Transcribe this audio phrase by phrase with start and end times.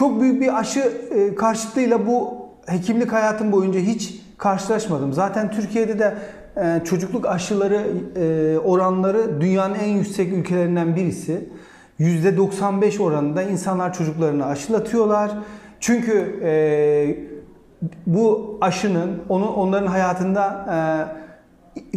[0.00, 2.34] çok büyük bir aşı e, karşıtlığıyla bu
[2.66, 5.12] hekimlik hayatım boyunca hiç karşılaşmadım.
[5.12, 6.14] Zaten Türkiye'de de
[6.56, 7.86] e, çocukluk aşıları
[8.16, 11.48] e, oranları dünyanın en yüksek ülkelerinden birisi.
[12.00, 15.30] %95 oranında insanlar çocuklarını aşılatıyorlar.
[15.80, 16.40] Çünkü
[18.06, 20.66] bu aşının onu onların hayatında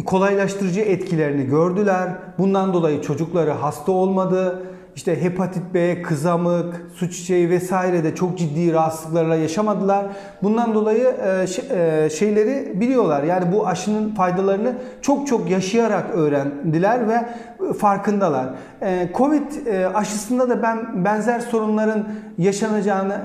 [0.06, 2.08] kolaylaştırıcı etkilerini gördüler.
[2.38, 4.62] Bundan dolayı çocukları hasta olmadı.
[4.96, 10.06] İşte hepatit B, kızamık, su çiçeği vesaire de çok ciddi rahatsızlıklarla yaşamadılar.
[10.42, 13.22] Bundan dolayı e, e, şeyleri biliyorlar.
[13.22, 14.72] Yani bu aşının faydalarını
[15.02, 17.28] çok çok yaşayarak öğrendiler ve
[17.72, 18.46] farkındalar.
[18.82, 22.08] E, Covid aşısında da ben benzer sorunların
[22.38, 23.20] yaşanacağını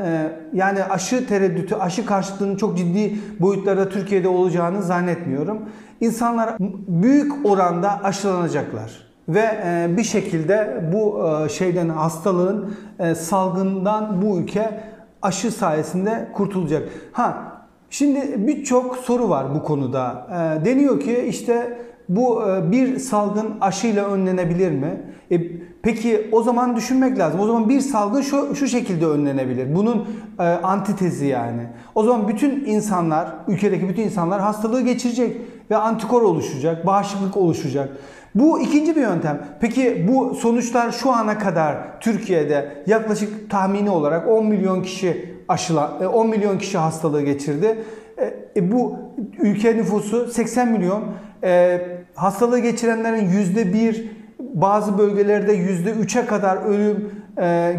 [0.53, 5.59] yani aşı tereddütü, aşı karşıtlığının çok ciddi boyutlarda Türkiye'de olacağını zannetmiyorum.
[6.01, 6.55] İnsanlar
[6.87, 14.83] büyük oranda aşılanacaklar ve e, bir şekilde bu e, şeyden hastalığın e, salgından bu ülke
[15.21, 16.89] aşı sayesinde kurtulacak.
[17.11, 17.43] Ha
[17.89, 20.27] şimdi birçok soru var bu konuda.
[20.65, 21.77] Deniyor ki işte
[22.09, 25.01] bu bir salgın aşıyla önlenebilir mi?
[25.31, 25.41] E,
[25.81, 27.39] peki o zaman düşünmek lazım.
[27.39, 29.75] O zaman bir salgın şu, şu şekilde önlenebilir.
[29.75, 30.07] Bunun
[30.39, 31.61] e, antitezi yani.
[31.95, 35.37] O zaman bütün insanlar, ülkedeki bütün insanlar hastalığı geçirecek
[35.69, 37.89] ve antikor oluşacak, bağışıklık oluşacak.
[38.35, 39.45] Bu ikinci bir yöntem.
[39.59, 46.25] Peki bu sonuçlar şu ana kadar Türkiye'de yaklaşık tahmini olarak 10 milyon kişi aşıla 10
[46.25, 47.83] e, milyon kişi hastalığı geçirdi.
[48.17, 48.95] E, e, bu
[49.39, 51.03] ülke nüfusu 80 milyon.
[51.43, 51.81] E,
[52.15, 57.11] hastalığı geçirenlerin yüzde bir, bazı bölgelerde yüzde üçe kadar ölüm
[57.41, 57.75] e,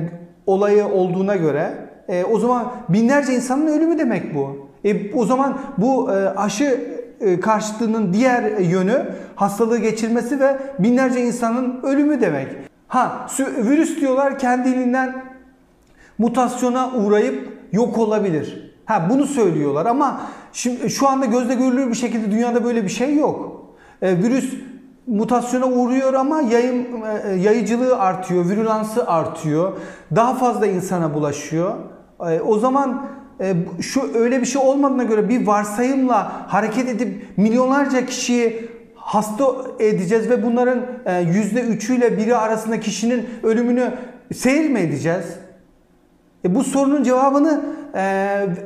[0.46, 1.70] olayı olduğuna göre
[2.08, 4.68] e, o zaman binlerce insanın ölümü demek bu.
[4.84, 6.99] E, o zaman bu e, aşı
[7.42, 12.48] karşıtlığının diğer yönü hastalığı geçirmesi ve binlerce insanın ölümü demek.
[12.88, 15.24] Ha virüs diyorlar kendiliğinden
[16.18, 18.74] mutasyona uğrayıp yok olabilir.
[18.84, 20.20] Ha bunu söylüyorlar ama
[20.52, 23.66] şimdi şu anda gözle görülür bir şekilde dünyada böyle bir şey yok.
[24.02, 24.54] E, virüs
[25.06, 26.86] mutasyona uğruyor ama yayın
[27.24, 29.72] e, yayıcılığı artıyor, virülansı artıyor.
[30.16, 31.74] Daha fazla insana bulaşıyor.
[32.30, 33.19] E, o zaman e,
[33.80, 39.44] şu öyle bir şey olmadığına göre bir varsayımla hareket edip milyonlarca kişiyi hasta
[39.78, 43.92] edeceğiz ve bunların e, yüzde üçüyle biri arasında kişinin ölümünü
[44.34, 45.24] seyir mi edeceğiz?
[46.44, 47.60] E bu sorunun cevabını
[47.94, 48.00] e,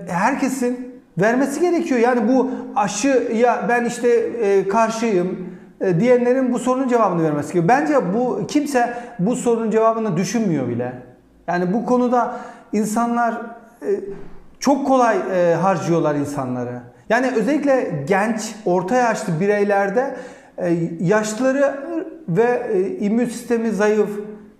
[0.08, 2.00] herkesin vermesi gerekiyor.
[2.00, 5.54] Yani bu aşı ya ben işte e, karşıyım
[6.00, 7.68] diyenlerin bu sorunun cevabını vermesi gerekiyor.
[7.68, 10.92] Bence bu kimse bu sorunun cevabını düşünmüyor bile.
[11.46, 12.36] Yani bu konuda
[12.72, 13.40] insanlar
[14.64, 16.80] çok kolay e, harcıyorlar insanları.
[17.08, 20.16] Yani özellikle genç, orta yaşlı bireylerde
[20.58, 21.74] e, yaşları
[22.28, 24.08] ve e, immün sistemi zayıf,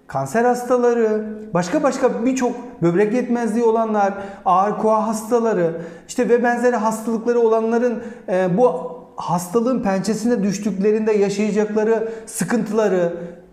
[0.06, 7.41] kanser hastaları, başka başka birçok böbrek yetmezliği olanlar, ağır koa hastaları, işte ve benzeri hastalıkları
[7.41, 13.12] olanların e, bu hastalığın pençesine düştüklerinde yaşayacakları sıkıntıları,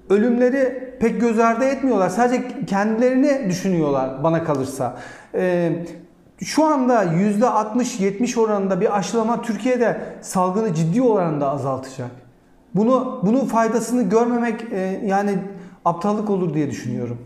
[0.10, 2.10] ölümleri pek göz ardı etmiyorlar.
[2.10, 4.98] Sadece kendilerini düşünüyorlar bana kalırsa.
[5.36, 5.72] E,
[6.44, 12.12] şu anda %60-70 oranında bir aşılama Türkiye'de salgını ciddi oranda azaltacak.
[12.76, 15.38] Bunu bunun faydasını görmemek e, yani
[15.86, 17.18] aptallık olur diye düşünüyorum.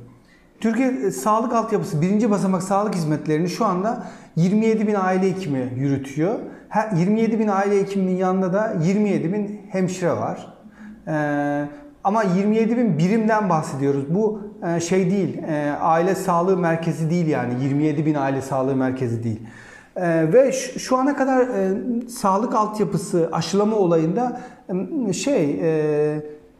[0.59, 4.03] Türkiye e, sağlık altyapısı birinci basamak sağlık hizmetlerini şu anda
[4.35, 6.39] 27 bin aile hekimi yürütüyor.
[6.95, 10.53] 27 bin aile hekiminin yanında da 27 bin hemşire var.
[11.07, 11.65] Ee,
[12.05, 14.03] ama 27 bin birimden bahsediyoruz.
[14.09, 19.23] Bu e, şey değil, e, aile sağlığı merkezi değil yani 27 bin aile sağlığı merkezi
[19.23, 19.41] değil.
[19.95, 21.47] E, ve şu ana kadar
[22.07, 24.41] sağlık altyapısı aşılama olayında
[25.13, 25.61] şey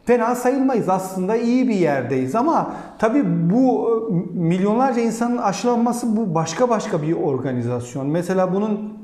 [0.04, 3.90] fena sayılmayız aslında iyi bir yerdeyiz ama tabi bu
[4.34, 8.06] milyonlarca insanın aşılanması bu başka başka bir organizasyon.
[8.06, 8.95] Mesela bunun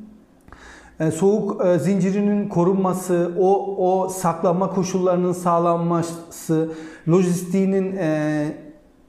[1.10, 6.72] soğuk zincirinin korunması, o o saklanma koşullarının sağlanması,
[7.08, 7.96] lojistiğinin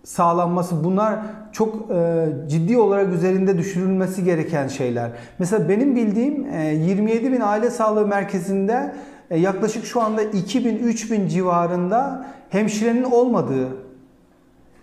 [0.04, 1.20] sağlanması bunlar
[1.52, 5.12] çok e, ciddi olarak üzerinde düşürülmesi gereken şeyler.
[5.40, 8.94] Mesela benim bildiğim e, 27 bin aile sağlığı merkezinde
[9.30, 13.68] e, yaklaşık şu anda 2000-3000 civarında hemşirenin olmadığı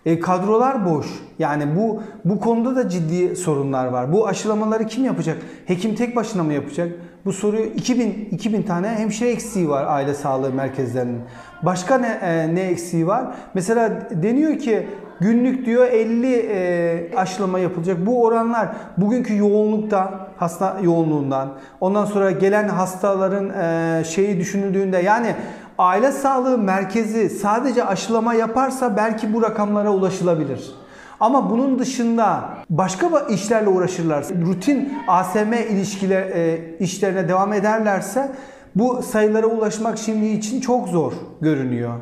[0.06, 1.06] e, kadrolar boş.
[1.38, 4.12] Yani bu bu konuda da ciddi sorunlar var.
[4.12, 5.38] Bu aşılamaları kim yapacak?
[5.66, 6.88] Hekim tek başına mı yapacak?
[7.24, 11.20] Bu soruyu 2000 2000 tane hemşire eksiği var aile sağlığı merkezlerinin.
[11.62, 13.26] Başka ne e, ne eksiği var?
[13.54, 14.86] Mesela deniyor ki
[15.20, 18.06] Günlük diyor 50 e, aşılama yapılacak.
[18.06, 21.48] Bu oranlar bugünkü yoğunluktan, hasta yoğunluğundan,
[21.80, 25.34] ondan sonra gelen hastaların e, şeyi düşünüldüğünde yani
[25.80, 30.74] aile sağlığı merkezi sadece aşılama yaparsa belki bu rakamlara ulaşılabilir.
[31.20, 38.32] Ama bunun dışında başka işlerle uğraşırlarsa, rutin ASM ilişkiler e, işlerine devam ederlerse
[38.74, 41.92] bu sayılara ulaşmak şimdi için çok zor görünüyor.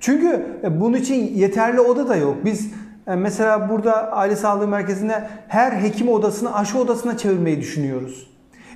[0.00, 2.36] Çünkü e, bunun için yeterli oda da yok.
[2.44, 2.72] Biz
[3.06, 8.30] e, mesela burada aile sağlığı merkezinde her hekim odasını aşı odasına çevirmeyi düşünüyoruz.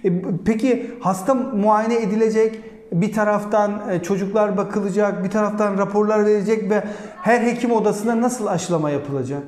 [0.05, 0.11] E,
[0.45, 6.85] peki hasta muayene edilecek, bir taraftan çocuklar bakılacak, bir taraftan raporlar verilecek ve
[7.23, 9.43] her hekim odasında nasıl aşılama yapılacak?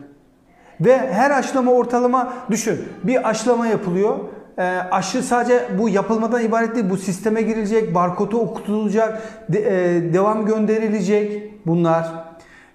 [0.81, 2.85] Ve her aşılama ortalama düşün.
[3.05, 4.19] Bir aşılama yapılıyor.
[4.59, 6.91] E, aşı sadece bu yapılmadan ibaret değil.
[6.91, 12.25] Bu sisteme girilecek, barkodu okutulacak, de, e, devam gönderilecek bunlar.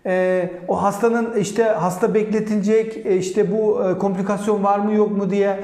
[0.06, 5.30] E, o hastanın işte hasta bekletilecek, e, işte bu e, komplikasyon var mı yok mu
[5.30, 5.60] diye.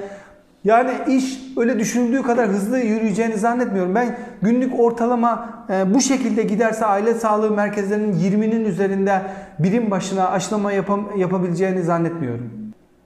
[0.66, 3.96] Yani iş öyle düşünüldüğü kadar hızlı yürüyeceğini zannetmiyorum.
[3.96, 9.22] Ben günlük ortalama e, bu şekilde giderse aile sağlığı merkezlerinin 20'nin üzerinde
[9.60, 12.52] birim başına aşılama yapam, yapabileceğini zannetmiyorum.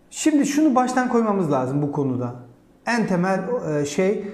[0.10, 2.36] Şimdi şunu baştan koymamız lazım bu konuda.
[2.86, 3.40] En temel
[3.70, 4.28] e, şey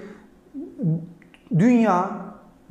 [1.58, 2.10] dünya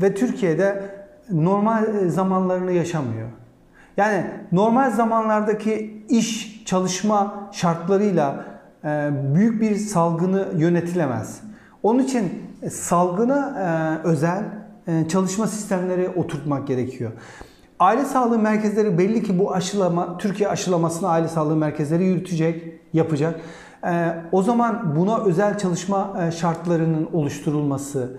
[0.01, 0.83] ve Türkiye'de
[1.31, 3.29] normal zamanlarını yaşamıyor.
[3.97, 8.54] Yani normal zamanlardaki iş, çalışma şartlarıyla
[9.35, 11.41] büyük bir salgını yönetilemez.
[11.83, 13.55] Onun için e, salgına
[14.03, 14.43] e, özel
[15.07, 17.11] çalışma sistemleri oturtmak gerekiyor.
[17.79, 23.39] Aile sağlığı merkezleri belli ki bu aşılama, Türkiye aşılamasını aile sağlığı merkezleri yürütecek, yapacak.
[24.31, 28.17] O zaman buna özel çalışma şartlarının oluşturulması,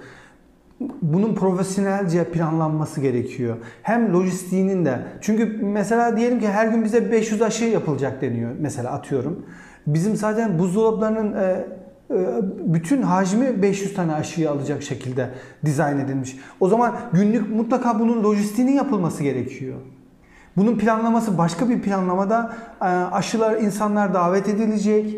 [1.02, 3.56] bunun profesyonelce planlanması gerekiyor.
[3.82, 4.98] Hem lojistiğinin de.
[5.20, 8.50] Çünkü mesela diyelim ki her gün bize 500 aşı yapılacak deniyor.
[8.60, 9.46] Mesela atıyorum.
[9.86, 11.66] Bizim zaten buzdolaplarının e,
[12.10, 12.16] e,
[12.74, 15.30] bütün hacmi 500 tane aşıyı alacak şekilde
[15.64, 16.36] dizayn edilmiş.
[16.60, 19.76] O zaman günlük mutlaka bunun lojistiğinin yapılması gerekiyor.
[20.56, 25.16] Bunun planlaması başka bir planlamada e, aşılar insanlar davet edilecek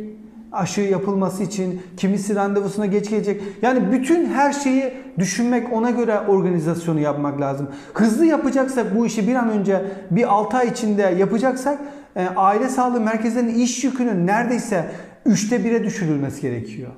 [0.53, 3.43] aşı yapılması için kimisi randevusuna geç gelecek.
[3.63, 7.69] Yani bütün her şeyi düşünmek ona göre organizasyonu yapmak lazım.
[7.95, 11.79] Hızlı yapacaksak bu işi bir an önce bir 6 ay içinde yapacaksak
[12.19, 14.91] e, aile sağlığı merkezlerinin iş yükünün neredeyse
[15.27, 16.91] üçte 1'e düşürülmesi gerekiyor.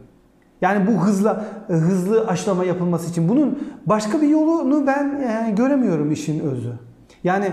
[0.60, 6.12] Yani bu hızla e, hızlı aşılama yapılması için bunun başka bir yolunu ben e, göremiyorum
[6.12, 6.72] işin özü.
[7.24, 7.52] Yani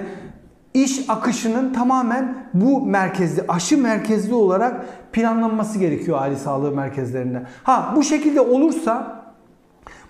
[0.74, 7.44] iş akışının tamamen bu merkezli, aşı merkezli olarak planlanması gerekiyor aile sağlığı merkezlerinde.
[7.64, 9.22] Ha bu şekilde olursa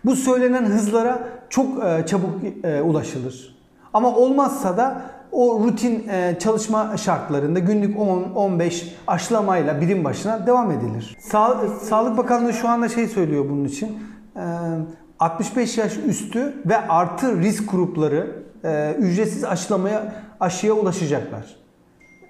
[0.05, 1.67] bu söylenen hızlara çok
[2.07, 2.29] çabuk
[2.83, 3.57] ulaşılır.
[3.93, 5.01] Ama olmazsa da
[5.31, 11.17] o rutin e, çalışma şartlarında günlük 10-15 aşılamayla birim başına devam edilir.
[11.19, 13.97] Sa Sağlık Bakanlığı şu anda şey söylüyor bunun için.
[15.19, 21.66] 65 e, yaş üstü ve artı risk grupları e, ücretsiz aşılamaya aşıya ulaşacaklar.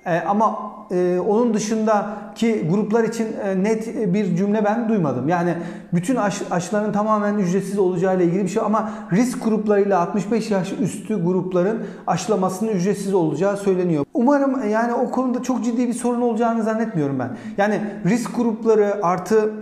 [0.08, 0.60] E, ama
[0.92, 5.30] e, onun dışındaki gruplar için e, net bir cümle ben duymadım.
[5.30, 5.54] Yani
[5.94, 10.74] bütün aşı, aşıların tamamen ücretsiz olacağı ile ilgili bir şey ama risk gruplarıyla 65 yaş
[10.82, 14.06] üstü grupların aşılamasının ücretsiz olacağı söyleniyor.
[14.14, 17.30] Umarım e, yani o konuda çok ciddi bir sorun olacağını zannetmiyorum ben.
[17.58, 19.54] Yani risk grupları artı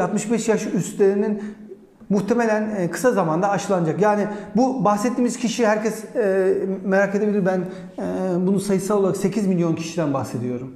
[0.00, 1.42] 65 e, yaş üstlerinin
[2.10, 4.00] muhtemelen e, kısa zamanda aşılanacak.
[4.00, 4.26] Yani
[4.56, 7.46] bu bahsettiğimiz kişi herkes e, merak edebilir.
[7.46, 10.74] Ben e, bunun sayısal olarak 8 milyon kişiden bahsediyorum.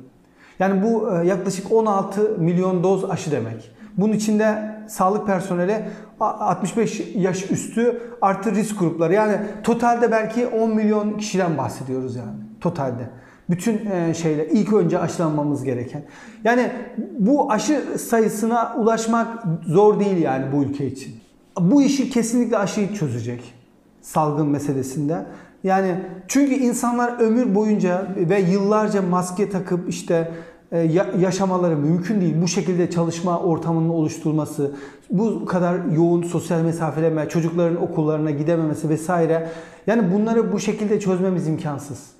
[0.58, 3.70] Yani bu yaklaşık 16 milyon doz aşı demek.
[3.96, 5.84] Bunun içinde sağlık personeli
[6.20, 9.12] 65 yaş üstü artı risk grupları.
[9.14, 13.10] Yani totalde belki 10 milyon kişiden bahsediyoruz yani totalde.
[13.50, 13.80] Bütün
[14.12, 16.02] şeyler ilk önce aşılanmamız gereken.
[16.44, 16.70] Yani
[17.18, 21.23] bu aşı sayısına ulaşmak zor değil yani bu ülke için
[21.60, 23.54] bu işi kesinlikle aşıyı çözecek
[24.00, 25.26] salgın meselesinde.
[25.64, 30.32] Yani çünkü insanlar ömür boyunca ve yıllarca maske takıp işte
[30.72, 30.78] e,
[31.18, 32.34] yaşamaları mümkün değil.
[32.42, 34.72] Bu şekilde çalışma ortamının oluşturulması,
[35.10, 39.48] bu kadar yoğun sosyal mesafeleme, çocukların okullarına gidememesi vesaire.
[39.86, 42.10] Yani bunları bu şekilde çözmemiz imkansız.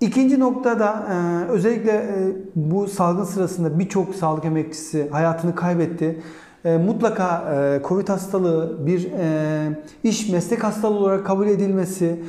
[0.00, 6.22] İkinci noktada e, özellikle e, bu salgın sırasında birçok sağlık emekçisi hayatını kaybetti.
[6.66, 12.20] E, mutlaka e, Covid hastalığı bir e, iş meslek hastalığı olarak kabul edilmesi,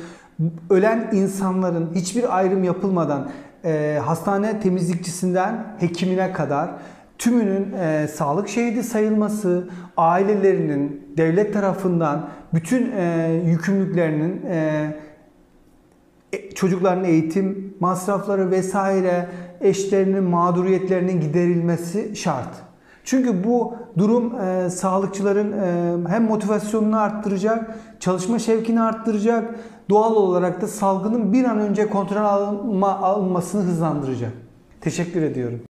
[0.70, 3.30] ölen insanların hiçbir ayrım yapılmadan
[4.04, 6.70] hastane temizlikçisinden hekimine kadar
[7.18, 7.76] tümünün
[8.06, 12.92] sağlık şehidi sayılması, ailelerinin devlet tarafından bütün
[13.44, 14.42] yükümlülüklerinin
[16.54, 19.28] çocukların eğitim masrafları vesaire
[19.60, 22.67] eşlerinin mağduriyetlerinin giderilmesi şart.
[23.08, 29.54] Çünkü bu durum e, sağlıkçıların e, hem motivasyonunu arttıracak, çalışma şevkini arttıracak,
[29.90, 34.32] doğal olarak da salgının bir an önce kontrol alınma, alınmasını hızlandıracak.
[34.80, 35.67] Teşekkür ediyorum.